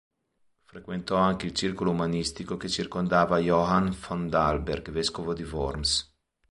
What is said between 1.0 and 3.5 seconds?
anche il circolo umanistico che circondava